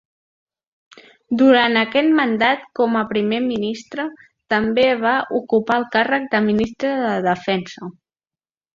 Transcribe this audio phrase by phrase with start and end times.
[1.41, 4.07] Durant aquest mandat com a primer ministre,
[4.57, 7.97] també va ocupar el càrrec de ministre de Defensa.